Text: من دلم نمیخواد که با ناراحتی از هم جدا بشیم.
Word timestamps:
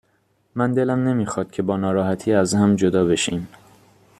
من 0.55 0.73
دلم 0.73 1.07
نمیخواد 1.07 1.51
که 1.51 1.61
با 1.61 1.77
ناراحتی 1.77 2.33
از 2.33 2.53
هم 2.53 2.75
جدا 2.75 3.05
بشیم. 3.05 3.47